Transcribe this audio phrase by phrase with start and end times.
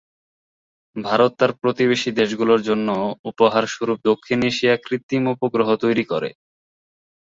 [0.95, 2.87] ভারত তার প্রতিবেশী দেশগুলোর জন্য
[3.25, 6.29] "উপহার" স্বরূপ দক্ষিণ এশিয়া কৃত্রিম উপগ্রহ তৈরি করে।